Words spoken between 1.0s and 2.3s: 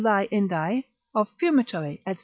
of fumitory, &c.